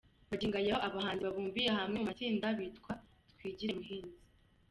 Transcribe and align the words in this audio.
Magingo 0.29 0.55
aya 0.61 0.75
abo 0.85 0.97
bahinzi 1.05 1.23
bibumbiye 1.27 1.69
hamwe 1.77 1.95
mu 1.99 2.05
matsinda 2.07 2.47
bita”Twigire 2.57 3.71
Muhinzi”. 3.79 4.19